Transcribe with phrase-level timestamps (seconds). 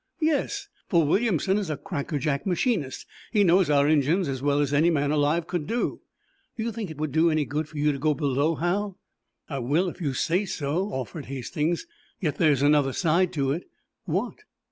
[0.19, 3.05] "Yes; for Williamson is a crackerjack machinist.
[3.31, 6.01] He knows our engines as well as any man alive could do."
[6.57, 8.97] "Do you think it would do any good for you to go below, Hal?"
[9.47, 11.85] "I will, if you say so," offered Hastings.
[12.19, 13.65] "Yet there's another side to it."
[14.05, 14.37] "What?"